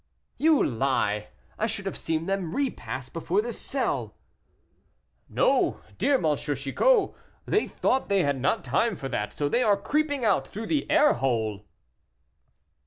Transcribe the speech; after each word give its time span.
"You 0.39 0.63
lie; 0.65 1.27
I 1.59 1.67
should 1.67 1.85
have 1.85 1.95
seen 1.95 2.25
them 2.25 2.55
repass 2.55 3.07
before 3.07 3.43
this 3.43 3.61
cell." 3.61 4.15
"No, 5.29 5.79
dear 5.99 6.15
M. 6.15 6.35
Chicot; 6.37 7.13
they 7.45 7.67
thought 7.67 8.09
they 8.09 8.23
had 8.23 8.41
not 8.41 8.63
time 8.63 8.95
for 8.95 9.09
that, 9.09 9.31
so 9.31 9.47
they 9.47 9.61
are 9.61 9.77
creeping 9.77 10.25
out 10.25 10.47
through 10.47 10.65
the 10.65 10.89
air 10.89 11.13
hole." 11.13 11.67